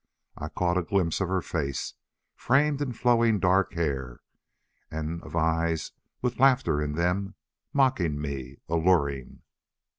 I 0.35 0.49
caught 0.49 0.79
a 0.79 0.81
glimpse 0.81 1.21
of 1.21 1.27
her 1.27 1.43
face, 1.43 1.93
framed 2.35 2.81
in 2.81 2.91
flowing 2.91 3.37
dark 3.39 3.73
hair, 3.73 4.21
and 4.89 5.21
of 5.21 5.35
eyes 5.35 5.91
with 6.23 6.39
laughter 6.39 6.81
in 6.81 6.93
them, 6.93 7.35
mocking 7.71 8.19
me, 8.19 8.57
alluring. 8.67 9.43